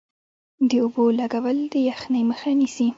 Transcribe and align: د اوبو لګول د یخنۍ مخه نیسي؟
د 0.69 0.71
اوبو 0.83 1.05
لګول 1.19 1.57
د 1.73 1.75
یخنۍ 1.89 2.21
مخه 2.29 2.51
نیسي؟ 2.59 2.87